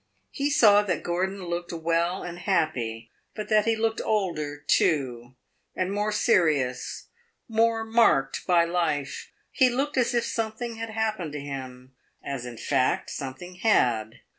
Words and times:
He 0.31 0.49
saw 0.49 0.81
that 0.81 1.03
Gordon 1.03 1.45
looked 1.45 1.71
well 1.71 2.23
and 2.23 2.39
happy, 2.39 3.11
but 3.35 3.49
that 3.49 3.65
he 3.65 3.75
looked 3.75 4.01
older, 4.03 4.57
too, 4.65 5.35
and 5.75 5.91
more 5.93 6.11
serious, 6.11 7.09
more 7.47 7.85
marked 7.85 8.47
by 8.47 8.65
life. 8.65 9.29
He 9.51 9.69
looked 9.69 9.97
as 9.97 10.15
if 10.15 10.25
something 10.25 10.77
had 10.77 10.89
happened 10.89 11.33
to 11.33 11.39
him 11.39 11.93
as, 12.23 12.47
in 12.47 12.57
fact, 12.57 13.11
something 13.11 13.57
had. 13.57 14.21